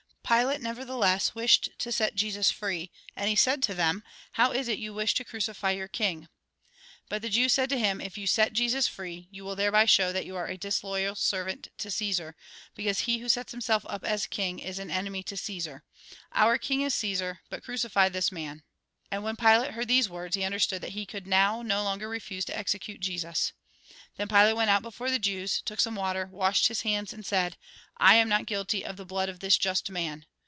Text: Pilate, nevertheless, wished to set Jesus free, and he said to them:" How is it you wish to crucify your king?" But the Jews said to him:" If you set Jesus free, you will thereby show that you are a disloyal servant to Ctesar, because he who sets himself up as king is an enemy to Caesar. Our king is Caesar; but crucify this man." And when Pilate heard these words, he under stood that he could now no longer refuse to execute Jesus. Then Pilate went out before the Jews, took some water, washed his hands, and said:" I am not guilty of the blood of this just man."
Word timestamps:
Pilate, 0.23 0.61
nevertheless, 0.61 1.35
wished 1.35 1.71
to 1.79 1.91
set 1.91 2.15
Jesus 2.15 2.49
free, 2.49 2.89
and 3.17 3.27
he 3.27 3.35
said 3.35 3.61
to 3.63 3.73
them:" 3.73 4.01
How 4.39 4.53
is 4.53 4.69
it 4.69 4.79
you 4.79 4.93
wish 4.93 5.13
to 5.15 5.25
crucify 5.25 5.71
your 5.71 5.89
king?" 5.89 6.29
But 7.09 7.21
the 7.21 7.27
Jews 7.27 7.51
said 7.51 7.67
to 7.71 7.77
him:" 7.77 7.99
If 8.01 8.17
you 8.17 8.25
set 8.27 8.53
Jesus 8.53 8.87
free, 8.87 9.27
you 9.29 9.43
will 9.43 9.57
thereby 9.57 9.83
show 9.83 10.13
that 10.13 10.25
you 10.25 10.37
are 10.37 10.47
a 10.47 10.55
disloyal 10.55 11.15
servant 11.15 11.67
to 11.79 11.89
Ctesar, 11.89 12.35
because 12.75 12.99
he 12.99 13.17
who 13.17 13.27
sets 13.27 13.51
himself 13.51 13.85
up 13.89 14.05
as 14.05 14.25
king 14.25 14.59
is 14.59 14.79
an 14.79 14.89
enemy 14.89 15.21
to 15.23 15.35
Caesar. 15.35 15.83
Our 16.31 16.57
king 16.57 16.79
is 16.79 16.95
Caesar; 16.95 17.41
but 17.49 17.61
crucify 17.63 18.07
this 18.07 18.31
man." 18.31 18.63
And 19.11 19.25
when 19.25 19.35
Pilate 19.35 19.71
heard 19.71 19.89
these 19.89 20.07
words, 20.07 20.37
he 20.37 20.45
under 20.45 20.59
stood 20.59 20.81
that 20.81 20.93
he 20.93 21.05
could 21.05 21.27
now 21.27 21.61
no 21.61 21.83
longer 21.83 22.07
refuse 22.07 22.45
to 22.45 22.57
execute 22.57 23.01
Jesus. 23.01 23.51
Then 24.15 24.27
Pilate 24.29 24.55
went 24.55 24.69
out 24.69 24.81
before 24.81 25.09
the 25.09 25.19
Jews, 25.19 25.61
took 25.61 25.79
some 25.81 25.95
water, 25.95 26.27
washed 26.31 26.67
his 26.67 26.81
hands, 26.81 27.11
and 27.11 27.25
said:" 27.25 27.57
I 28.11 28.15
am 28.15 28.29
not 28.29 28.45
guilty 28.45 28.83
of 28.83 28.97
the 28.97 29.05
blood 29.05 29.29
of 29.29 29.39
this 29.41 29.57
just 29.57 29.89
man." 29.89 30.25